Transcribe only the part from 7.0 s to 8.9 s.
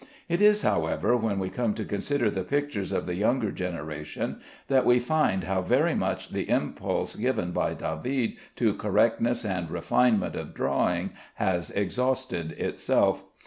given by David to